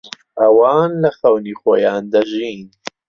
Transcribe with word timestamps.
ئەوان 0.39 0.91
لە 1.03 1.09
خەونی 1.17 1.55
خۆیان 1.61 2.03
دەژین. 2.13 2.61